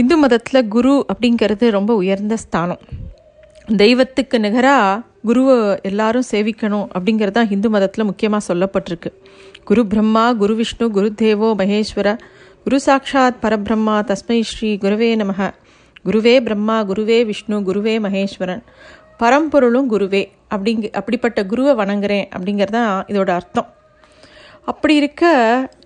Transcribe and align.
இந்து 0.00 0.16
மதத்தில் 0.22 0.68
குரு 0.74 0.94
அப்படிங்கிறது 1.12 1.66
ரொம்ப 1.76 1.90
உயர்ந்த 2.00 2.34
ஸ்தானம். 2.42 2.80
தெய்வத்துக்கு 3.82 4.36
நிகராக 4.44 5.00
குருவை 5.28 5.54
எல்லாரும் 5.88 6.26
சேவிக்கணும் 6.30 6.84
அப்படிங்கிறது 6.96 7.34
தான் 7.38 7.48
ஹிந்து 7.52 7.68
மதத்தில் 7.70 8.04
முக்கியமாக 8.04 8.42
சொல்லப்பட்டிருக்கு. 8.48 9.10
குரு 9.68 9.86
பிரம்மா 9.92 10.24
குரு 10.42 10.54
விஷ்ணு 10.54 10.90
குரு 10.96 11.08
தேவோ 11.22 11.48
மகேஸ்வர 11.60 12.10
குரு 12.64 12.80
சாட்சாத் 12.80 13.40
பரபிரம்மா 13.44 13.96
தஸ்மை 14.10 14.38
ஸ்ரீ 14.50 14.70
குருவே 14.84 15.10
நமக. 15.22 15.48
குருவே 16.04 16.34
பிரம்மா 16.48 16.76
குருவே 16.90 17.18
விஷ்ணு 17.30 17.58
குருவே 17.70 17.96
மகேஸ்வரன். 18.06 18.62
பரம்பொருளும் 19.22 19.90
குருவே 19.94 20.22
அப்படிங்க 20.54 20.86
அப்படிப்பட்ட 20.98 21.40
குருவை 21.52 21.74
வணங்குறேன் 21.82 22.26
அப்படிங்கிறது 22.36 22.76
தான் 22.78 23.04
இதோட 23.08 23.30
அர்த்தம். 23.40 23.68
அப்படி 24.70 24.94
இருக்க 24.94 25.24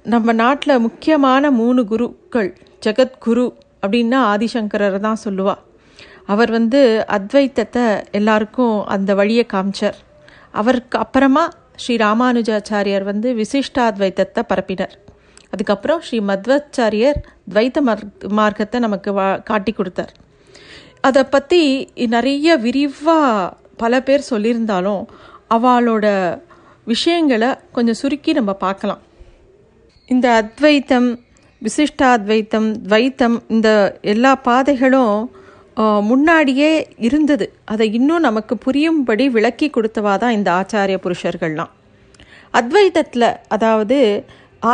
நம்ம 0.02 0.32
நாட்டில் 0.45 0.79
முக்கியமான 0.79 1.50
மூணு 1.62 1.80
குருக்கள் 1.84 2.52
ஜெகத்குரு 2.84 3.48
அப்படின்னா 3.83 4.19
ஆதிசங்கரர் 4.33 4.99
தான் 5.07 5.23
சொல்லுவா. 5.25 5.55
அவர் 6.33 6.51
வந்து 6.51 6.80
அத்வைத்தத்தை 7.16 7.84
எல்லாருக்கும் 8.19 8.77
அந்த 8.95 9.11
வழியை 9.21 9.45
காமிச்சார். 9.52 9.98
அவருக்கு 10.61 10.97
அப்புறமா 10.98 11.45
ஸ்ரீ 11.83 11.95
ராமானுஜாச்சாரியர் 12.05 13.05
வந்து 13.11 13.29
விசிஷ்டாத்வைத்தத்தை 13.41 14.43
பரப்பினார். 14.51 14.95
அதுக்கப்புறம் 15.52 16.02
ஸ்ரீ 16.07 16.19
மத்வாச்சாரியர் 16.30 17.19
துவைத்த 17.52 17.79
மார்க்கத்தை 18.41 18.80
நமக்கு 18.87 19.12
வா 19.12 19.29
காட்டி 19.51 19.73
கொடுத்தார். 19.73 20.12
அதை 21.09 21.23
பற்றி 21.35 21.62
நிறைய 22.15 22.57
விரிவாக 22.65 23.55
பல 23.83 24.01
பேர் 24.09 24.30
சொல்லியிருந்தாலும் 24.30 25.02
அவளோட 25.57 26.07
விஷயங்களை 26.93 27.49
கொஞ்சம் 27.77 27.99
சுருக்கி 28.01 28.33
நம்ம 28.38 28.52
பார்க்கலாம். 28.66 29.02
இந்த 30.09 30.27
அத்வைத்தம் 30.43 31.09
விசிஷ்டாத்வைத்தம் 31.64 32.69
துவைத்தம் 32.84 33.37
இந்த 33.55 33.68
எல்லா 34.12 34.32
பாதைகளும் 34.46 35.14
முன்னாடியே 36.10 36.70
இருந்தது. 37.09 37.46
அதை 37.73 37.87
இன்னும் 37.98 38.26
நமக்கு 38.29 38.54
புரியும்படி 38.65 39.24
விளக்கி 39.37 39.68
கொடுத்தவா 39.76 40.15
தான் 40.23 40.37
இந்த 40.38 40.48
ஆச்சாரிய 40.60 40.96
புருஷர்கள்லாம். 41.04 41.73
அத்வைத்தத்தில் 42.59 43.29
அதாவது 43.54 43.98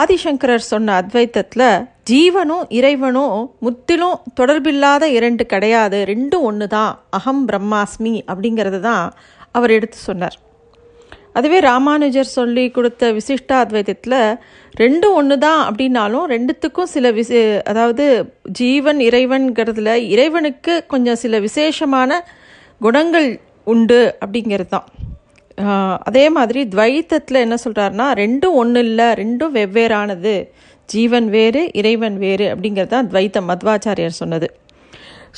ஆதிசங்கரர் 0.01 0.71
சொன்ன 0.73 0.95
அத்வைத்தத்தில் 1.01 1.69
ஜீவனும் 2.11 2.65
இறைவனும் 2.79 3.37
முத்திலும் 3.67 4.19
தொடர்பில்லாத 4.39 5.05
இரண்டு 5.19 5.45
கிடையாது 5.53 5.99
ரெண்டும் 6.13 6.47
ஒன்று 6.51 6.67
தான் 6.77 6.93
அகம் 7.19 7.45
பிரம்மாஸ்மி 7.51 8.15
அப்படிங்கிறது 8.31 8.81
தான் 8.89 9.05
அவர் 9.59 9.75
எடுத்து 9.79 9.99
சொன்னார். 10.09 10.37
அதுவே 11.39 11.59
ராமானுஜர் 11.71 12.35
சொல்லி 12.39 12.65
கொடுத்த 12.77 13.13
விசிஷ்டாத்வைத்தத்தில் 13.17 14.21
ரெண்டும் 14.75 15.17
ஒன்று 15.21 15.37
தான் 15.47 15.61
அப்படின்னாலும் 15.69 16.27
ரெண்டுத்துக்கும் 16.35 16.93
சில 16.95 17.11
விசே 17.19 17.43
அதாவது 17.71 18.05
ஜீவன் 18.61 19.01
இறைவன்கிறதுல 19.09 19.93
இறைவனுக்கு 20.15 20.75
கொஞ்சம் 20.93 21.21
சில 21.25 21.41
விசேஷமான 21.47 22.21
குணங்கள் 22.81 23.29
உண்டு 23.75 24.01
அப்படிங்கிறது 24.23 24.73
தான் 24.77 24.89
அதே 26.09 26.25
மாதிரி 26.37 26.61
துவைத்தத்தில் 26.73 27.45
என்ன 27.45 27.57
சொல்கிறாருன்னா 27.65 28.07
ரெண்டும் 28.23 28.57
ஒன்று 28.63 28.81
இல்லை 28.89 29.07
ரெண்டும் 29.21 29.55
வெவ்வேறானது. 29.59 30.35
ஜீவன் 30.89 31.29
வேறு 31.37 31.63
இறைவன் 31.81 32.17
வேறு 32.25 32.47
அப்படிங்கிறது 32.53 32.93
தான் 32.95 33.09
துவைத்தம் 33.13 33.49
மத்வாச்சாரியர் 33.51 34.21
சொன்னது. 34.23 34.49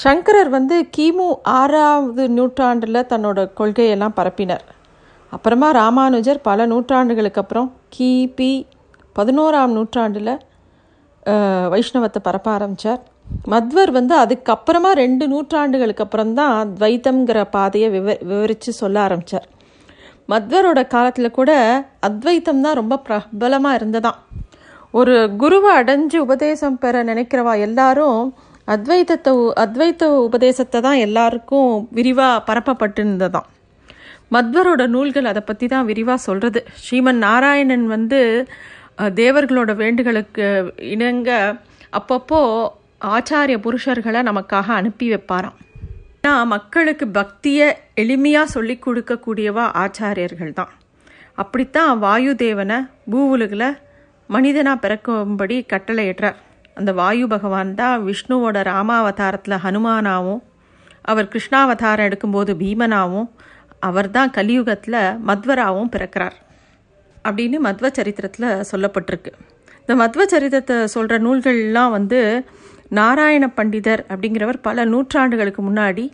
சங்கரர் 0.02 0.50
வந்து 0.56 0.76
கிமு 0.96 1.28
ஆறாவது 1.58 2.24
நூற்றாண்டில் 2.38 3.08
தன்னோட 3.12 3.38
கொள்கையெல்லாம் 3.60 4.16
பரப்பினர். 4.18 4.64
அப்புறமா 5.32 5.68
ராமானுஜர் 5.72 6.40
பல 6.40 6.66
நூற்றாண்டுகளுக்கு 6.66 7.40
அப்புறம் 7.40 7.68
கிபி 7.96 8.52
பதினோராம் 9.16 9.72
நூற்றாண்டில் 9.72 10.34
வைஷ்ணவத்தை 11.70 12.20
பரப்ப 12.22 12.48
ஆரம்பித்தார் 12.50 13.02
மத்வர் 13.48 13.90
வந்து 13.90 14.14
அதுக்கப்புறமா 14.16 14.90
ரெண்டு 14.94 15.24
நூற்றாண்டுகளுக்கு 15.28 16.04
அப்புறம் 16.04 16.32
தான் 16.34 16.70
துவைத்தம்ங்கிற 16.72 17.40
பாதையை 17.50 17.88
விவ 17.90 18.08
விவரித்து 18.22 18.72
சொல்ல 18.72 18.98
ஆரம்பித்தார் 19.00 19.48
மத்வரோட 20.28 20.80
காலத்தில் 20.86 21.36
கூட 21.36 21.50
அத்வைத்தம் 22.00 22.60
தான் 22.60 22.78
ரொம்ப 22.78 22.96
பிரபலமாக 23.04 23.78
இருந்ததாம் 23.80 24.18
ஒரு 24.94 25.14
குருவை 25.36 25.70
அடைஞ்சு 25.74 26.18
உபதேசம் 26.18 26.78
பெற 26.78 27.02
நினைக்கிறவா 27.02 27.54
எல்லாரும் 27.60 28.20
அத்வைத்தத்தை 28.68 29.32
அத்வைத்த 29.58 30.06
உபதேசத்தை 30.22 30.80
தான் 30.80 30.98
எல்லாருக்கும் 30.98 31.70
விரிவாக 31.90 32.44
பரப்பப்பட்டு 32.48 33.00
இருந்ததாம் 33.00 33.48
மத்வரோட 34.34 34.82
நூல்கள் 34.94 35.30
அதை 35.30 35.42
பற்றி 35.42 35.66
தான் 35.72 35.88
விரிவாக 35.90 36.20
சொல்கிறது 36.26 36.60
ஸ்ரீமன் 36.82 37.20
நாராயணன் 37.26 37.86
வந்து 37.94 38.20
தேவர்களோட 39.20 39.70
வேண்டுகளுக்கு 39.82 40.46
இணங்க 40.94 41.30
அப்பப்போ 41.98 42.40
ஆச்சாரிய 43.16 43.56
புருஷர்களை 43.64 44.20
நமக்காக 44.28 44.68
அனுப்பி 44.80 45.06
வைப்பாராம். 45.12 45.58
நான் 46.24 46.50
மக்களுக்கு 46.54 47.06
பக்தியை 47.18 47.66
எளிமையாக 48.02 48.52
சொல்லி 48.54 48.74
கொடுக்கக்கூடியவா 48.86 49.64
ஆச்சாரியர்கள் 49.82 50.56
தான். 50.58 50.72
அப்படித்தான் 51.42 51.92
வாயு 52.04 52.32
தேவனை 52.44 52.78
பூவுலகில் 53.12 53.70
மனிதனாக 54.30 54.82
பிறக்கும்படி 54.84 55.56
கட்டளையிடுறார். 55.72 56.38
அந்த 56.78 56.90
வாயு 57.00 57.26
பகவான் 57.34 57.70
தான் 57.80 58.02
விஷ்ணுவோட 58.08 58.56
ராமாவதாரத்தில் 58.70 59.62
ஹனுமானாவும் 59.64 60.42
அவர் 61.10 61.30
கிருஷ்ணாவதாரம் 61.32 62.06
எடுக்கும்போது 62.08 62.52
பீமனாவும் 62.62 63.28
அவர் 63.80 64.10
தான் 64.10 64.30
கலியுகத்தில் 64.30 65.00
மத்வராவும் 65.28 65.92
பிறக்கிறார் 65.94 66.36
அப்படின்னு 67.28 67.58
மத்வ 67.66 67.90
சரித்திரத்தில் 67.92 68.48
சொல்லப்பட்டிருக்கு. 68.72 69.32
இந்த 69.80 69.94
மத்வ 70.02 70.24
சரித்திரத்தை 70.26 70.86
சொல்கிற 70.86 71.18
நூல்கள்லாம் 71.18 71.90
வந்து 71.90 72.44
நாராயண 72.88 73.50
பண்டிதர் 73.56 74.02
அப்படிங்கிறவர் 74.12 74.58
பல 74.62 74.84
நூற்றாண்டுகளுக்கு 74.84 75.62
முன்னாடி 75.68 76.04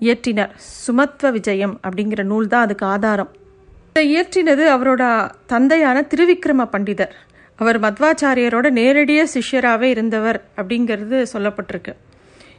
இயற்றினார். 0.00 0.52
சுமத்வ 0.86 1.30
விஜயம் 1.30 1.80
அப்படிங்கிற 1.82 2.22
நூல் 2.22 2.46
தான் 2.46 2.62
அதுக்கு 2.62 2.86
ஆதாரம். 2.86 3.30
இதை 3.90 4.04
இயற்றினது 4.14 4.64
அவரோட 4.76 5.30
தந்தையான 5.46 6.06
திருவிக்ரம 6.14 6.66
பண்டிதர். 6.74 7.14
அவர் 7.56 7.80
மத்வாச்சாரியரோட 7.80 8.70
நேரடியாக 8.70 9.30
சிஷ்யராகவே 9.34 9.88
இருந்தவர் 9.94 10.38
அப்படிங்கிறது 10.56 11.26
சொல்லப்பட்டிருக்கு. 11.32 11.94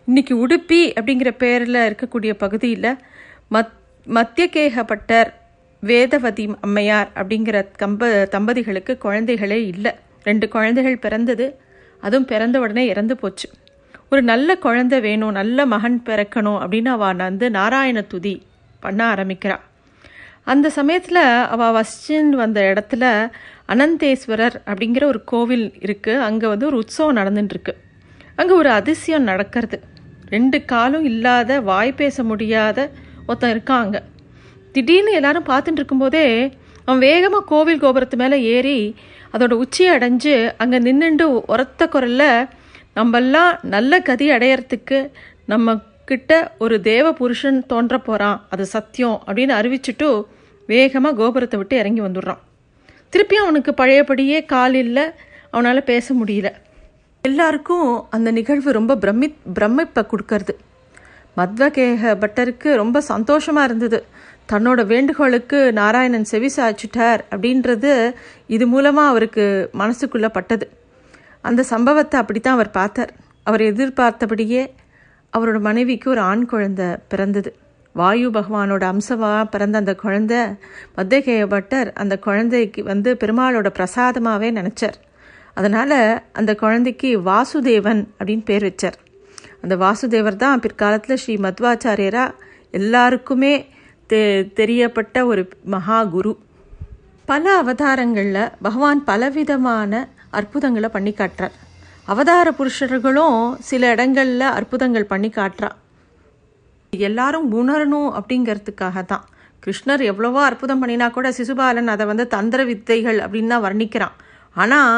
இன்றைக்கி 0.08 0.34
உடுப்பி 0.44 0.81
அப்படிங்கிற 1.00 1.31
பேரில் 1.38 1.81
இருக்கக்கூடிய 1.90 2.34
பகுதியில் 2.34 2.97
மத் 3.52 3.73
மத்தியகேகப்பட்டர் 4.08 5.30
வேதவதி 5.84 6.56
அம்மையார் 6.62 7.10
அப்படிங்கிற 7.16 7.58
கம்ப 7.82 8.10
தம்பதிகளுக்கு 8.30 8.94
குழந்தைகளே 9.04 9.60
இல்லை. 9.74 9.92
ரெண்டு 10.24 10.48
குழந்தைகள் 10.48 10.98
பிறந்தது 10.98 11.46
அதுவும் 12.02 12.26
பிறந்த 12.26 12.60
உடனே 12.60 12.86
இறந்து 12.86 13.16
போச்சு. 13.18 13.50
ஒரு 14.10 14.22
நல்ல 14.22 14.56
குழந்தை 14.56 15.00
வேணும் 15.02 15.32
நல்ல 15.32 15.66
மகன் 15.66 16.02
பிறக்கணும் 16.06 16.60
அப்படின்னு 16.64 16.88
அவள் 16.88 17.16
வந்து 17.16 17.50
நாராயண 17.50 18.02
துதி 18.02 18.46
பண்ண 18.80 19.06
ஆரம்பிக்கிறாள் 19.06 19.64
அந்த 20.44 20.70
சமயத்தில் 20.70 21.22
அவள் 21.56 21.76
வசிச்சுன்னு 21.78 22.38
வந்த 22.44 22.60
இடத்துல 22.72 23.30
அனந்தேஸ்வரர் 23.68 24.58
அப்படிங்கிற 24.66 25.04
ஒரு 25.04 25.24
கோவில் 25.24 25.68
இருக்குது 25.80 26.26
அங்கே 26.28 26.48
வந்து 26.48 26.66
ஒரு 26.66 26.76
உற்சவம் 26.76 27.18
நடந்துட்டுருக்கு. 27.18 27.74
அங்கே 28.36 28.54
ஒரு 28.54 28.70
அதிசயம் 28.70 29.24
நடக்கிறது. 29.24 29.80
ரெண்டு 30.30 30.66
காலும் 30.66 31.04
இல்லாத 31.04 31.60
வாய் 31.62 31.94
பேச 31.94 32.24
முடியாத 32.24 32.90
ஒருத்தன் 33.28 33.54
இருக்காங்க. 33.56 33.96
திடீர்னு 34.74 35.12
எல்லாரும் 35.12 35.50
பார்த்துட்டு 35.50 35.80
இருக்கும்போதே 35.80 36.26
அவன் 36.86 37.02
வேகமாக 37.08 37.44
கோவில் 37.46 37.82
கோபுரத்து 37.84 38.16
மேலே 38.16 38.38
ஏறி 38.54 38.78
அதோட 39.34 39.54
உச்சியை 39.64 39.90
அடைஞ்சு 39.98 40.34
அங்கே 40.58 40.80
நின்றுண்டு 40.80 41.26
உரத்த 41.54 41.88
குரலில் 41.88 42.48
நம்மெல்லாம் 42.96 43.52
நல்ல 43.74 44.00
கதி 44.09 44.26
அடையறதுக்கு 44.32 45.00
நம்ம 45.46 45.76
கிட்ட 46.06 46.32
ஒரு 46.58 46.82
தேவ 46.82 47.14
புருஷன் 47.14 47.59
தோன்ற 47.66 47.98
போகிறான் 47.98 48.40
அது 48.50 48.66
சத்தியம் 48.66 49.18
அப்படின்னு 49.28 49.53
அறிவிச்சுட்டு 49.59 50.08
வேகமாக 50.66 51.16
கோபுரத்தை 51.16 51.59
விட்டு 51.59 51.76
இறங்கி 51.78 52.02
வந்துடுறான். 52.02 52.42
திருப்பி 53.09 53.36
அவனுக்கு 53.36 53.72
பழையபடியே 53.78 54.46
கால் 54.46 54.74
இல்லை 54.74 55.06
அவனால் 55.52 55.84
பேச 55.84 56.14
முடியல. 56.14 56.50
எல்லாருக்கும் 57.22 57.88
அந்த 58.09 58.32
நிகழ்வு 58.32 58.72
ரொம்ப 58.72 58.96
பிரமி 58.96 59.28
பிரமிப்பை 59.59 60.03
கொடுக்கறது. 60.12 60.53
மத்வகேக 61.38 62.14
பட்டருக்கு 62.24 62.70
ரொம்ப 62.76 63.02
சந்தோஷமாக 63.02 63.68
இருந்தது. 63.70 64.00
தன்னோட 64.52 64.86
வேண்டுகோளுக்கு 64.86 65.60
நாராயணன் 65.80 66.30
செவி 66.32 66.50
சாய்ச்சிட்டார் 66.56 67.22
அப்படின்றது 67.34 67.92
இது 68.48 68.68
மூலமாக 68.68 69.12
அவருக்கு 69.12 69.46
மனசுக்குள்ளே 69.82 70.30
பட்டது. 70.38 70.66
அந்த 71.42 71.64
சம்பவத்தை 71.64 72.20
அப்படித்தான் 72.20 72.54
அவர் 72.54 72.72
பார்த்தார். 72.80 73.12
அவர் 73.44 73.62
எதிர்பார்த்தபடியே 73.62 74.64
அவரோட 75.34 75.60
மனைவிக்கு 75.60 76.10
ஒரு 76.10 76.22
ஆண் 76.22 76.46
குழந்தை 76.46 76.88
பிறந்தது. 77.08 77.52
வாயு 78.00 78.28
பகவானோட 78.30 78.84
அம்சமாக 78.84 79.46
பிறந்த 79.46 79.78
அந்த 79.78 79.94
குழந்தை 79.96 80.42
மத்தியகேய 80.98 81.46
பட்டர் 81.54 81.94
அந்த 81.94 82.18
குழந்தைக்கு 82.18 82.84
வந்து 82.84 83.18
பெருமாளோட 83.22 83.70
பிரசாதமாகவே 83.78 84.50
நினச்சார். 84.60 84.98
அதனால் 85.54 86.24
அந்த 86.34 86.56
குழந்தைக்கு 86.56 87.10
வாசுதேவன் 87.30 88.04
அப்படின்னு 88.20 88.46
பேர் 88.46 88.68
வச்சார். 88.70 88.98
அந்த 89.63 89.75
வாசுதேவர் 89.84 90.41
தான் 90.43 90.61
பிற்காலத்தில் 90.66 91.19
ஸ்ரீ 91.23 91.35
மத்வாச்சாரியராக 91.46 92.37
எல்லாருக்குமே 92.79 93.53
தெ 94.09 94.19
தெரியப்பட்ட 94.59 95.17
ஒரு 95.31 95.41
மகா 95.73 95.99
குரு. 96.16 96.31
பல 97.28 97.43
அவதாரங்களில் 97.61 98.53
பகவான் 98.66 99.02
பலவிதமான 99.09 99.91
அற்புதங்களை 100.40 100.90
பண்ணி 100.96 101.13
காட்டுறார். 101.19 101.55
அவதார 102.11 102.47
புருஷர்களும் 102.59 103.37
சில 103.69 103.90
இடங்களில் 103.93 104.47
அற்புதங்கள் 104.58 105.11
பண்ணி 105.11 105.29
காட்டுறா 105.37 105.69
எல்லாரும் 106.93 107.46
உணரணும் 107.59 108.09
அப்படிங்கிறதுக்காக 108.19 109.03
தான் 109.11 109.25
கிருஷ்ணர் 109.63 110.03
எவ்வளவோ 110.11 110.40
அற்புதம் 110.47 110.81
பண்ணினா 110.81 111.08
கூட 111.17 111.28
சிசுபாலன் 111.37 111.91
அதை 111.93 112.05
வந்து 112.11 112.25
தந்திர 112.35 112.61
வித்தைகள் 112.69 113.19
அப்படின்னு 113.25 113.53
தான் 113.53 113.66
வர்ணிக்கிறான். 113.67 114.16
ஆனால் 114.55 114.96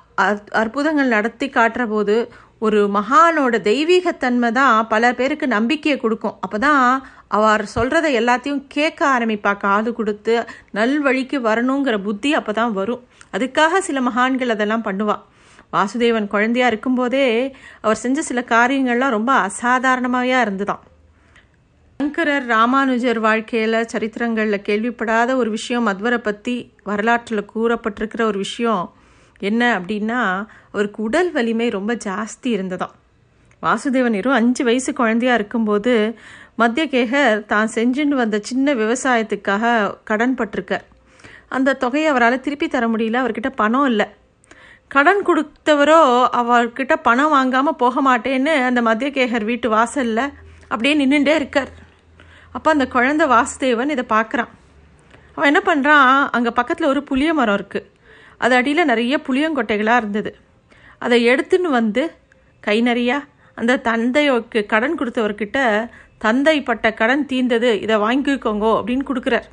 அற்புதங்கள் 0.61 1.13
நடத்தி 1.15 1.47
காட்டுற 1.57 1.83
போது 1.93 2.15
ஒரு 2.61 2.79
மகானோட 2.95 3.55
தெய்வீகத்தன்மை 3.67 4.49
தான் 4.57 4.75
பல 4.91 5.03
பேருக்கு 5.19 5.45
நம்பிக்கையை 5.55 5.95
கொடுக்கும். 5.99 6.35
அப்போ 6.45 6.57
தான் 6.65 6.83
அவர் 7.37 7.63
சொல்கிறத 7.75 8.07
எல்லாத்தையும் 8.19 8.61
கேட்க 8.75 8.99
ஆரம்பிப்பா. 9.15 9.51
காது 9.65 9.91
கொடுத்து 9.99 10.33
நல்வழிக்கு 10.77 11.37
வரணுங்கிற 11.47 11.97
புத்தி 12.07 12.31
அப்போ 12.39 12.53
தான் 12.59 12.75
வரும். 12.79 13.01
அதுக்காக 13.35 13.81
சில 13.87 14.01
மகான்கள் 14.09 14.53
அதெல்லாம் 14.55 14.85
பண்ணுவாள் 14.89 15.23
வாசுதேவன் 15.75 16.31
குழந்தையாக 16.33 16.71
இருக்கும்போதே 16.71 17.25
அவர் 17.83 18.01
செஞ்ச 18.03 18.21
சில 18.29 18.39
காரியங்கள்லாம் 18.53 19.15
ரொம்ப 19.17 19.31
அசாதாரணமாகவே 19.49 20.37
இருந்துதான். 20.45 20.81
சங்கரர் 21.99 22.45
ராமானுஜர் 22.55 23.19
வாழ்க்கையில் 23.25 23.87
சரித்திரங்களில் 23.91 24.65
கேள்விப்படாத 24.67 25.29
ஒரு 25.41 25.49
விஷயம் 25.57 25.87
மத்வரை 25.87 26.19
பற்றி 26.27 26.55
வரலாற்றில் 26.89 27.49
கூறப்பட்டிருக்கிற 27.53 28.21
ஒரு 28.31 28.39
விஷயம் 28.45 28.85
என்ன 29.49 29.61
அப்படின்னா 29.77 30.19
அவருக்கு 30.73 30.99
உடல் 31.07 31.31
வலிமை 31.37 31.67
ரொம்ப 31.77 31.91
ஜாஸ்தி 32.05 32.49
இருந்ததாம். 32.57 32.95
வாசுதேவன் 33.63 34.15
இரு 34.19 34.29
அஞ்சு 34.37 34.61
வயசு 34.67 34.91
குழந்தையா 34.99 35.33
இருக்கும்போது 35.39 35.93
மத்தியகேகர் 36.61 37.43
தான் 37.51 37.73
செஞ்சுட்டு 37.75 38.15
வந்த 38.21 38.37
சின்ன 38.49 38.73
விவசாயத்துக்காக 38.81 39.65
கடன் 40.09 40.35
பட்டிருக்கார். 40.39 40.85
அந்த 41.55 41.77
தொகையை 41.83 42.07
அவரால் 42.11 42.43
திருப்பி 42.45 42.67
தர 42.67 42.85
முடியல 42.93 43.21
அவர்கிட்ட 43.21 43.49
பணம் 43.61 43.87
இல்லை. 43.91 44.07
கடன் 44.95 45.21
கொடுத்தவரோ 45.27 45.99
அவர்கிட்ட 46.39 46.93
பணம் 47.07 47.33
வாங்காமல் 47.35 47.79
போக 47.83 48.01
மாட்டேன்னு 48.07 48.53
அந்த 48.69 48.81
மத்தியகேகர் 48.89 49.49
வீட்டு 49.51 49.67
வாசலில் 49.75 50.25
அப்படியே 50.71 50.93
நின்றுட்டே 51.01 51.35
இருக்கார். 51.41 51.71
அப்போ 52.55 52.69
அந்த 52.75 52.85
குழந்தை 52.95 53.25
வாசுதேவன் 53.35 53.93
இதை 53.95 54.05
பார்க்குறான் 54.15 54.51
அவன் 55.35 55.49
என்ன 55.51 55.61
பண்ணுறான் 55.67 56.09
அங்கே 56.37 56.51
பக்கத்தில் 56.57 56.91
ஒரு 56.93 57.01
புளிய 57.09 57.31
மரம் 57.33 57.57
இருக்குது 57.59 57.87
அது 58.41 58.55
அடியில் 58.55 58.89
நிறைய 58.91 59.15
புளியங்கொட்டைகளாக 59.27 60.01
இருந்தது. 60.01 60.31
அதை 61.01 61.17
எடுத்துன்னு 61.31 61.69
வந்து 61.79 62.03
கை 62.63 62.77
நிறையா 62.81 63.17
அந்த 63.57 63.79
தந்தைக்கு 63.87 64.59
கடன் 64.73 64.97
கொடுத்தவர்கிட்ட 64.99 65.57
தந்தை 66.17 66.57
பட்ட 66.63 66.87
கடன் 66.93 67.25
தீர்ந்தது 67.25 67.69
இதை 67.81 67.95
வாங்கிக்கோங்கோ 68.05 68.71
அப்படின்னு 68.79 69.05
கொடுக்குறார். 69.09 69.47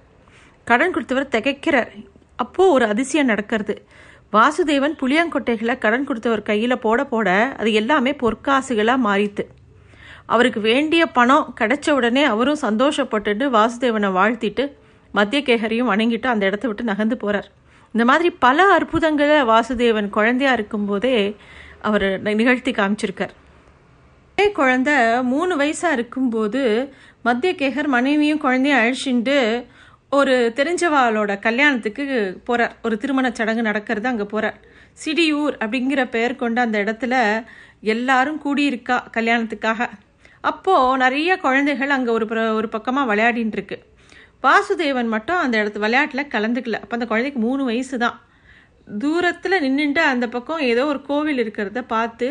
கடன் 0.67 0.94
கொடுத்தவர் 0.94 1.32
திகைக்கிறார். 1.35 1.90
அப்போது 2.37 2.73
ஒரு 2.73 2.85
அதிசயம் 2.93 3.31
நடக்கிறது. 3.32 3.75
வாசுதேவன் 4.32 4.96
புளியங்கொட்டைகளை 5.00 5.75
கடன் 5.79 6.06
கொடுத்தவர் 6.08 6.43
கையில் 6.43 6.82
போட 6.84 7.05
போட 7.05 7.29
அது 7.61 7.70
எல்லாமே 7.73 8.12
பொற்காசுகளாக 8.23 9.05
மாறித்து. 9.06 9.44
அவருக்கு 10.26 10.61
வேண்டிய 10.61 11.02
பணம் 11.19 11.46
கிடைச்ச 11.61 11.91
உடனே 11.91 12.25
அவரும் 12.25 12.62
சந்தோஷப்பட்டுட்டு 12.62 13.44
வாசுதேவனை 13.56 14.11
வாழ்த்திட்டு 14.19 14.64
மத்தியகேகரையும் 15.14 15.91
வணங்கிட்டு 15.93 16.26
அந்த 16.26 16.46
இடத்த 16.46 16.67
விட்டு 16.69 16.91
நகர்ந்து 16.91 17.17
போகிறார் 17.17 17.49
இந்த 17.94 18.05
மாதிரி 18.11 18.31
பல 18.44 18.64
அற்புதங்களை 18.76 19.38
வாசுதேவன் 19.52 20.08
குழந்தையா 20.17 20.52
இருக்கும்போதே 20.58 21.17
அவர் 21.88 22.06
நிகழ்த்தி 22.40 22.73
காமிச்சிருக்கார். 22.73 23.35
ஒரே 24.38 24.46
குழந்தை 24.52 24.94
மூணு 25.32 25.52
வயசாக 25.61 25.96
இருக்கும்போது 25.99 26.62
மத்தியகேகர் 27.26 27.88
மனைவியும் 27.96 28.43
குழந்தையும் 28.44 28.81
அழிச்சுட்டு 28.81 29.38
ஒரு 30.19 30.35
தெரிஞ்சவாளோட 30.58 31.32
கல்யாணத்துக்கு 31.46 32.05
போகிறார் 32.44 32.76
ஒரு 32.82 32.94
திருமண 32.96 33.26
சடங்கு 33.38 33.62
நடக்கிறது 33.62 34.08
அங்கே 34.08 34.26
போகிறார் 34.34 34.58
சிடியூர் 35.05 35.56
அப்படிங்கிற 35.64 36.02
பெயர் 36.11 36.41
கொண்ட 36.43 36.61
அந்த 36.67 36.76
இடத்துல 36.84 37.14
எல்லாரும் 37.94 38.38
கூடியிருக்கா 38.44 38.96
கல்யாணத்துக்காக. 39.17 39.81
அப்போது 40.50 40.96
நிறைய 41.05 41.31
குழந்தைகள் 41.44 41.94
அங்கே 41.96 42.11
ஒரு 42.11 42.26
ஒரு 42.58 42.69
பக்கமாக 42.69 43.08
விளையாடின்னு 43.11 43.56
இருக்கு. 43.58 43.79
வாசுதேவன் 44.44 45.12
மட்டும் 45.14 45.40
அந்த 45.44 45.55
இடத்து 45.62 45.81
விளையாட்டில் 45.85 46.31
கலந்துக்கல. 46.35 46.79
அப்போ 46.82 46.94
அந்த 46.99 47.06
குழந்தைக்கு 47.12 47.40
மூணு 47.46 47.62
வயசு 47.70 47.96
தான் 48.05 48.17
தூரத்தில் 49.02 49.62
நின்றுட்டு 49.64 50.02
அந்த 50.12 50.26
பக்கம் 50.35 50.62
ஏதோ 50.70 50.82
ஒரு 50.93 51.00
கோவில் 51.08 51.40
இருக்கிறத 51.44 51.81
பார்த்து 51.94 52.29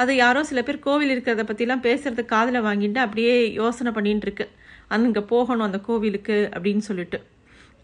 அது 0.00 0.12
யாரோ 0.22 0.40
சில 0.50 0.60
பேர் 0.66 0.84
கோவில் 0.86 1.12
இருக்கிறத 1.14 1.42
பற்றிலாம் 1.48 1.84
பேசுகிறது 1.86 2.22
காதில் 2.32 2.66
வாங்கிட்டு 2.68 3.00
அப்படியே 3.04 3.34
யோசனை 3.60 3.90
பண்ணிட்டு 3.96 4.26
இருக்கு. 4.28 4.46
அங்கே 4.94 5.22
போகணும் 5.32 5.66
அந்த 5.68 5.78
கோவிலுக்கு 5.88 6.36
அப்படின்னு 6.54 6.84
சொல்லிட்டு. 6.88 7.18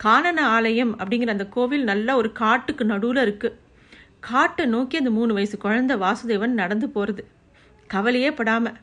காணன 0.04 0.40
ஆலயம் 0.56 0.92
அப்படிங்கிற 1.00 1.32
அந்த 1.36 1.46
கோவில் 1.56 1.84
நல்ல 1.90 2.16
ஒரு 2.20 2.28
காட்டுக்கு 2.42 2.84
நடுவில் 2.92 3.22
இருக்குது 3.26 3.56
காட்டை 4.28 4.64
நோக்கி 4.74 4.96
அந்த 5.00 5.10
மூணு 5.18 5.32
வயசு 5.38 5.56
குழந்தை 5.64 5.94
வாசுதேவன் 6.04 6.60
நடந்து 6.62 6.86
போகிறது 6.94 7.22
கவலையே 7.90 8.30
படாமல் 8.38 8.76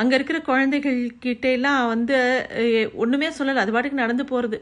அங்கே 0.00 0.14
இருக்கிற 0.18 0.38
குழந்தைகள் 0.48 0.98
கிட்டேலாம் 1.24 1.82
வந்து 1.92 2.16
ஒன்றுமே 3.02 3.28
சொல்லலை. 3.38 3.60
அது 3.64 3.74
பாட்டுக்கு 3.74 4.02
நடந்து 4.04 4.24
போகிறது 4.32 4.58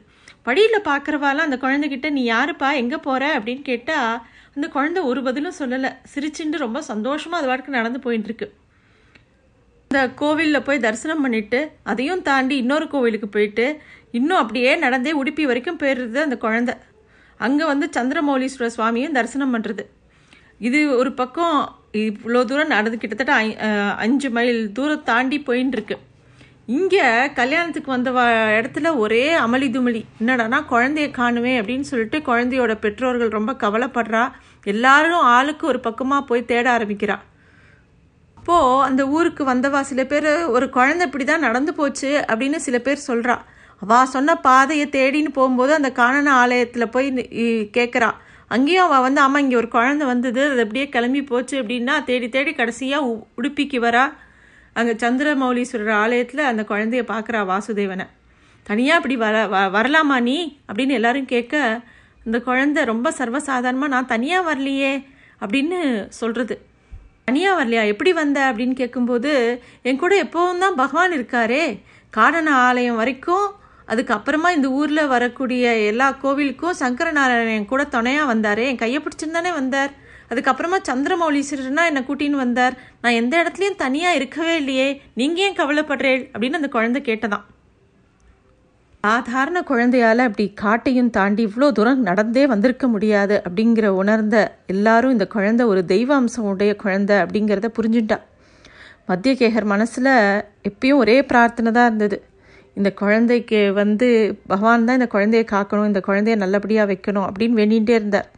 வழியில் 0.48 0.86
பார்க்குறவாலாம் 0.90 1.48
அந்த 1.48 1.58
குழந்தைகிட்ட 1.64 2.08
நீ 2.16 2.22
யாருப்பா? 2.32 2.68
எங்கே 2.82 2.98
போகிற 3.06 3.24
அப்படின்னு 3.36 3.62
கேட்டால் 3.70 4.14
அந்த 4.56 4.66
குழந்தை 4.76 5.00
ஒரு 5.10 5.20
பதிலும் 5.26 5.58
சொல்லலை. 5.60 5.90
சிரிச்சுண்டு 6.12 6.64
ரொம்ப 6.66 6.78
சந்தோஷமாக 6.92 7.40
அது 7.40 7.50
பாட்டுக்கு 7.50 7.78
நடந்து 7.78 8.00
போயிட்டுருக்கு 8.06 8.48
இந்த 9.90 10.02
கோவிலில் 10.20 10.66
போய் 10.66 10.84
தரிசனம் 10.86 11.22
பண்ணிட்டு 11.24 11.58
அதையும் 11.90 12.22
தாண்டி 12.28 12.54
இன்னொரு 12.62 12.86
கோவிலுக்கு 12.92 13.28
போயிட்டு 13.34 13.66
இன்னும் 14.18 14.40
அப்படியே 14.42 14.70
நடந்தே 14.84 15.12
உடுப்பி 15.20 15.44
வரைக்கும் 15.50 15.80
போயிடுறது 15.82 16.18
அந்த 16.26 16.36
குழந்தை. 16.44 16.74
அங்கே 17.40 17.64
வந்து 17.72 17.86
சந்திரமௌலீஸ்வர 17.96 18.66
சுவாமியும் 18.76 19.16
தரிசனம் 19.18 19.54
பண்ணுறது 19.54 19.84
இது 20.68 20.80
ஒரு 21.00 21.10
பக்கம் 21.20 21.56
இவ்வளோ 21.94 22.40
தூரம் 22.50 22.72
நடந்து 22.74 22.98
கிட்டத்தட்ட 22.98 23.34
அஞ்சு 24.04 24.28
மைல் 24.36 24.60
தூரம் 24.76 25.06
தாண்டி 25.10 25.38
போயின்னு 25.46 25.76
இருக்கு 25.78 25.96
இங்கே 26.76 27.06
கல்யாணத்துக்கு 27.38 27.90
வந்த 27.94 28.10
இடத்துல 28.58 28.88
ஒரே 29.02 29.24
அமளி 29.44 29.68
துமளி. 29.74 30.00
என்னடானா 30.20 30.58
குழந்தைய 30.70 31.06
காணுமே 31.18 31.52
அப்படின்னு 31.60 31.86
சொல்லிட்டு 31.90 32.18
குழந்தையோட 32.28 32.72
பெற்றோர்கள் 32.84 33.36
ரொம்ப 33.38 33.52
கவலைப்படுறா. 33.62 34.22
எல்லாரும் 34.72 35.26
ஆளுக்கு 35.36 35.64
ஒரு 35.72 35.80
பக்கமாக 35.86 36.28
போய் 36.30 36.48
தேட 36.52 36.66
ஆரம்பிக்கிறா. 36.76 37.16
அப்போது 38.38 38.82
அந்த 38.88 39.02
ஊருக்கு 39.16 39.42
வந்தவா 39.52 39.80
சில 39.90 40.02
பேர் 40.12 40.30
ஒரு 40.56 40.66
குழந்தை 40.76 41.02
இப்படி 41.06 41.24
தான் 41.24 41.46
நடந்து 41.46 41.72
போச்சு 41.80 42.10
அப்படின்னு 42.30 42.58
சில 42.66 42.78
பேர் 42.86 43.06
சொல்கிறா 43.08 43.36
அவா 43.82 43.98
சொன்ன 44.14 44.34
பாதையை 44.46 44.86
தேடின்னு 44.96 45.30
போகும்போது 45.38 45.72
அந்த 45.78 45.90
காணன 46.00 46.32
ஆலயத்தில் 46.42 46.92
போய் 46.94 47.08
கேட்குறா 47.76 48.10
அங்கேயும் 48.54 48.86
அவள் 48.86 49.04
வந்து 49.06 49.20
ஆமாம் 49.24 49.42
இங்கே 49.44 49.56
ஒரு 49.60 49.68
குழந்தை 49.74 50.04
வந்தது 50.12 50.42
அது 50.52 50.62
அப்படியே 50.64 50.86
கிளம்பி 50.94 51.20
போச்சு 51.30 51.54
அப்படின்னா 51.62 51.94
தேடி 52.08 52.28
தேடி 52.28 52.52
கடைசியாக 52.54 53.10
உடுப்பிக்கு 53.38 53.78
வரா. 53.86 54.04
அங்கே 54.76 54.92
சந்திரமௌலீஸ்வரர் 55.02 55.94
ஆலயத்தில் 56.02 56.48
அந்த 56.50 56.62
குழந்தைய 56.70 57.02
பார்க்குறா 57.12 57.40
வாசுதேவனை. 57.52 58.06
தனியாக 58.66 58.98
அப்படி 58.98 59.16
வர 59.24 59.36
வ 59.52 59.58
வரலாமா 59.76 60.16
நீ? 60.22 60.36
அப்படின்னு 60.68 60.98
எல்லாரும் 60.98 61.30
கேட்க 61.34 61.54
அந்த 62.26 62.38
குழந்தை 62.48 62.80
ரொம்ப 62.84 63.08
சர்வசாதாரணமாக 63.18 63.94
நான் 63.94 64.12
தனியாக 64.14 64.48
வரலையே 64.50 64.92
அப்படின்னு 65.40 65.78
சொல்கிறது 66.20 66.54
தனியாக 67.24 67.58
வரலையா? 67.60 67.82
எப்படி 67.92 68.12
வந்த? 68.20 68.38
அப்படின்னு 68.50 68.74
கேட்கும்போது 68.82 69.32
என் 69.88 70.00
கூட 70.02 70.14
எப்போவும் 70.24 70.62
தான் 70.64 70.78
பகவான் 70.82 71.16
இருக்காரே. 71.18 71.64
காரண 72.12 72.48
ஆலயம் 72.68 73.00
வரைக்கும் 73.02 73.46
அதுக்கப்புறமா 73.92 74.50
இந்த 74.56 74.68
ஊரில் 74.68 75.06
வரக்கூடிய 75.06 75.74
எல்லா 75.76 76.16
கோவிலுக்கும் 76.22 76.78
சங்கரநாராயணன் 76.80 77.70
கூட 77.72 77.84
துணையாக 77.84 78.26
வந்தார். 78.26 78.58
என் 78.58 78.76
கையை 78.76 79.02
பிடிச்சிருந்தானே 79.02 79.52
வந்தார். 79.52 79.90
அதுக்கப்புறமா 80.30 80.78
சந்திரமௌலீஸ்வரர்னா 80.88 81.82
என்னை 81.90 82.02
கூட்டின்னு 82.08 82.30
வந்தார். 82.30 82.74
நான் 83.00 83.12
எந்த 83.12 83.34
இடத்துலையும் 83.42 83.82
தனியாக 83.84 84.14
இருக்கவே 84.14 84.56
இல்லையே. 84.56 85.02
நீங்கள் 85.14 85.44
ஏன் 85.44 85.58
கவலைப்படுறேள் 85.58 86.22
அப்படின்னு 86.32 86.60
அந்த 86.60 86.68
குழந்தை 86.68 87.02
கேட்டதான். 87.02 87.44
சாதாரண 89.00 89.62
குழந்தையால் 89.62 90.18
அப்படி 90.18 90.54
காட்டையும் 90.60 91.10
தாண்டி 91.10 91.46
இவ்வளோ 91.46 91.72
தூரம் 91.72 92.02
நடந்தே 92.02 92.46
வந்திருக்க 92.46 92.88
முடியாது 92.88 93.42
அப்படிங்கிற 93.48 93.86
உணர்ந்த 93.86 94.56
எல்லாரும் 94.66 95.10
இந்த 95.10 95.26
குழந்தை 95.26 95.66
ஒரு 95.66 95.84
தெய்வ 95.84 96.14
அம்சம் 96.14 96.44
உடைய 96.44 96.76
குழந்தை 96.76 97.16
அப்படிங்கிறத 97.16 97.70
புரிஞ்சுட்டா. 97.78 98.18
மத்தியகேகர் 99.08 99.64
மனசில் 99.64 100.12
எப்பயும் 100.68 101.00
ஒரே 101.04 101.24
பிரார்த்தனை 101.24 101.72
தான் 101.72 101.86
இருந்தது. 101.86 102.18
இந்த 102.74 102.90
குழந்தைக்கு 102.92 103.72
வந்து 103.72 104.36
பகவான் 104.46 104.86
தான் 104.86 104.98
இந்த 105.00 105.08
குழந்தைய 105.14 105.44
காக்கணும் 105.54 105.88
இந்த 105.90 106.00
குழந்தைய 106.06 106.36
நல்லபடியாக 106.36 106.90
வைக்கணும் 106.92 107.26
அப்படின்னு 107.28 107.58
வேண்டிகிட்டே 107.60 107.94
இருந்தார். 108.00 108.28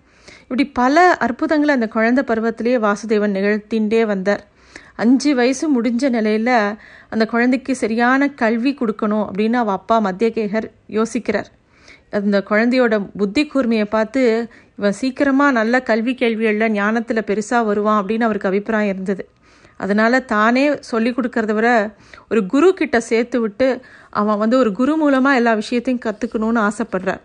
இப்படி 0.43 0.65
பல 0.81 1.17
அற்புதங்களை 1.19 1.75
அந்த 1.75 1.89
குழந்தை 1.89 2.25
பருவத்திலேயே 2.25 2.79
வாசுதேவன் 2.87 3.37
நிகழ்த்தின்றே 3.37 4.07
வந்தார். 4.07 4.43
அஞ்சு 4.97 5.35
வயசு 5.35 5.65
முடிஞ்ச 5.77 6.09
நிலையில் 6.09 6.57
அந்த 7.11 7.25
குழந்தைக்கு 7.27 7.75
சரியான 7.75 8.29
கல்வி 8.43 8.73
கொடுக்கணும் 8.81 9.25
அப்படின்னு 9.29 9.55
அவள் 9.55 9.75
அப்பா 9.75 9.97
மத்தியகேகர் 10.07 10.69
யோசிக்கிறார். 10.89 11.49
அந்த 12.11 12.39
குழந்தையோட 12.51 12.95
புத்தி 13.17 13.43
கூர்மையை 13.45 13.85
பார்த்து 13.85 14.23
இவன் 14.79 14.99
சீக்கிரமாக 15.01 15.53
நல்ல 15.53 15.81
கல்வி 15.83 16.15
கேள்விகளில் 16.15 16.73
ஞானத்தில் 16.73 17.27
பெருசாக 17.31 17.65
வருவான் 17.65 18.01
அப்படின்னு 18.01 18.27
அவருக்கு 18.29 18.51
அபிப்பிராயம் 18.51 18.93
இருந்தது. 18.95 19.25
அதனால் 19.81 20.25
தானே 20.35 20.65
சொல்லி 20.91 21.11
கொடுக்கறத 21.13 21.53
விட 21.59 21.69
ஒரு 22.31 22.41
குரு 22.53 22.69
கிட்ட 22.81 22.97
சேர்த்து 23.11 23.39
விட்டு 23.45 23.69
அவன் 24.21 24.41
வந்து 24.43 24.57
ஒரு 24.63 24.71
குரு 24.81 24.93
மூலமாக 25.03 25.39
எல்லா 25.41 25.53
விஷயத்தையும் 25.63 26.05
கற்றுக்கணும்னு 26.07 26.61
ஆசைப்படுறார். 26.69 27.23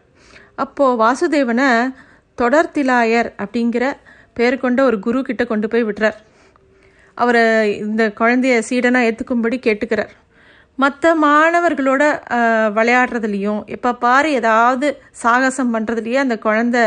அப்போது 0.63 0.99
வாசுதேவனை 1.03 1.69
தொடர்திலாயர் 2.37 3.29
அப்படிங்கிற 3.43 3.85
பேர் 4.37 4.63
கொண்ட 4.63 4.79
ஒரு 4.89 4.97
குரு 5.05 5.19
கிட்ட 5.29 5.43
கொண்டு 5.45 5.67
போய் 5.71 5.87
விடுறார் 5.87 6.17
அவரை 7.17 7.43
இந்த 7.85 8.03
குழந்தைய 8.19 8.57
சீடனாக 8.69 9.07
ஏற்றுக்கும்படி 9.07 9.57
கேட்டுக்கிறார். 9.67 10.11
மற்ற 10.79 11.13
மாணவர்களோட 11.23 12.03
விளையாடுறதுலேயும் 12.75 12.75
விளையாடுறதுலையும் 12.77 13.61
எப்போ 13.75 13.89
பாரு 14.03 14.29
ஏதாவது 14.39 14.87
சாகசம் 15.21 15.73
பண்ணுறதுலையே 15.75 16.19
அந்த 16.25 16.35
குழந்தை 16.45 16.83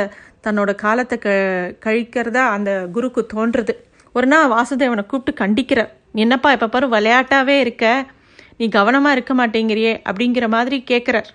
தன்னோட 0.46 0.70
காலத்தை 0.84 1.16
க 1.24 1.30
கழிக்கிறதா 1.84 2.44
அந்த 2.56 2.70
குருக்கு 2.94 3.22
தோன்றுறது 3.34 3.74
ஒரு 4.14 4.26
நாள் 4.26 4.48
வாசுதேவனை 4.48 5.06
கூப்பிட்டு 5.06 5.44
கண்டிக்கிறார் 5.44 5.92
"நீ 6.12 6.20
என்னப்பா 6.20 6.50
எப்போ 6.50 6.68
பாரு 6.68 6.86
விளையாட்டாவே 6.88 7.60
இருக்க. 7.60 7.84
நீ 8.58 8.68
கவனமாக 8.68 9.12
இருக்க 9.12 9.34
மாட்டேங்கிறியே 9.34 10.02
அப்படிங்கிற 10.08 10.48
மாதிரி 10.48 10.84
கேட்குறார் 10.90 11.28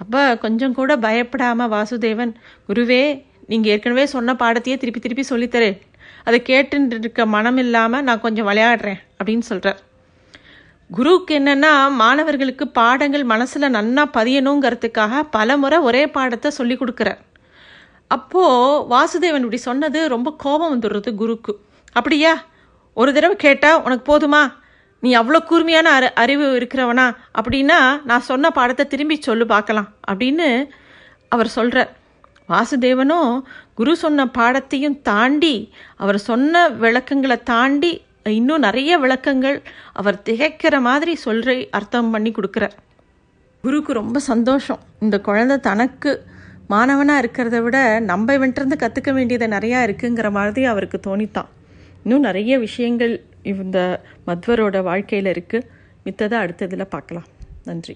அப்போ 0.00 0.36
கொஞ்சம் 0.36 0.74
கூட 0.74 0.96
பயப்படாமல் 0.96 1.68
வாசுதேவன் 1.68 2.32
குருவே 2.68 3.02
நீங்கள் 3.48 3.72
ஏற்கனவே 3.72 4.06
சொன்ன 4.06 4.34
பாடத்தையே 4.34 4.76
திருப்பி 4.76 5.00
திருப்பி 5.00 5.24
சொல்லித்தரேன் 5.30 5.76
அதை 6.24 6.42
கேட்டுட்டு 6.42 6.96
இருக்க 6.98 7.26
மனம் 7.26 7.56
இல்லாமல் 7.56 8.02
நான் 8.02 8.20
கொஞ்சம் 8.20 8.48
விளையாடுறேன் 8.48 9.00
அப்படின்னு 9.18 9.40
சொல்கிறார் 9.40 9.80
குருவுக்கு 10.90 11.34
என்னென்னா 11.38 11.70
மாணவர்களுக்கு 11.96 12.68
பாடங்கள் 12.70 13.24
மனசில் 13.24 13.74
நன்னா 13.74 14.04
பதியணுங்கிறதுக்காக 14.12 15.22
பல 15.30 15.56
முறை 15.56 15.78
ஒரே 15.78 16.08
பாடத்தை 16.08 16.50
சொல்லி 16.50 16.76
கொடுக்குறார். 16.76 17.20
அப்போது 18.10 18.82
வாசுதேவன் 18.88 19.40
இப்படி 19.40 19.56
சொன்னது 19.60 20.08
ரொம்ப 20.08 20.34
கோபம் 20.38 20.72
வந்துடுறது 20.74 21.14
குருக்கு 21.14 21.52
அப்படியா? 21.98 22.32
ஒரு 22.96 23.10
தடவை 23.12 23.36
கேட்டால் 23.36 23.82
உனக்கு 23.82 24.04
போதுமா? 24.10 24.40
நீ 25.00 25.10
அவ்வளோ 25.18 25.38
கூர்மையான 25.44 25.88
அறி 25.90 26.08
அறிவு 26.22 26.46
இருக்கிறவனா? 26.58 27.06
அப்படின்னா 27.38 27.78
நான் 28.04 28.28
சொன்ன 28.30 28.50
பாடத்தை 28.50 28.84
திரும்பி 28.86 29.16
சொல்லு 29.20 29.46
பார்க்கலாம். 29.46 29.88
அப்படின்னு 30.10 30.48
அவர் 31.28 31.54
சொல்கிறார் 31.56 31.90
வாசுதேவனும் 32.48 33.30
குரு 33.74 33.92
சொன்ன 33.96 34.26
பாடத்தையும் 34.38 34.98
தாண்டி 35.02 35.54
அவர் 35.96 36.18
சொன்ன 36.18 36.68
விளக்கங்களை 36.82 37.38
தாண்டி 37.42 37.92
இன்னும் 38.38 38.64
நிறைய 38.66 38.92
விளக்கங்கள் 38.98 39.58
அவர் 39.92 40.22
திகைக்கிற 40.24 40.76
மாதிரி 40.80 41.12
சொல்ற 41.24 41.56
அர்த்தம் 41.70 42.10
பண்ணி 42.10 42.30
கொடுக்குறார். 42.30 42.76
குருக்கு 43.64 43.92
ரொம்ப 44.00 44.18
சந்தோஷம். 44.30 44.80
இந்த 45.00 45.16
குழந்தை 45.20 45.56
தனக்கு 45.68 46.12
மாணவனாக 46.68 47.22
இருக்கிறத 47.24 47.58
விட 47.62 47.78
நம்ம 48.10 48.34
இவன்ட்டு 48.36 48.80
கற்றுக்க 48.82 49.10
வேண்டியது 49.12 49.46
நிறையா 49.56 49.80
இருக்குங்கிற 49.86 50.30
மாதிரி 50.30 50.64
அவருக்கு 50.72 51.00
தோணித்தான். 51.06 51.50
இன்னும் 52.06 52.26
நிறைய 52.28 52.58
விஷயங்கள் 52.58 53.14
இந்த 53.42 53.78
மத்வரோட 54.26 54.82
வாழ்க்கையில் 54.82 55.30
இருக்குது 55.32 55.68
மித்ததை 56.04 56.36
அடுத்ததில் 56.42 56.92
பார்க்கலாம். 56.96 57.28
நன்றி. 57.64 57.94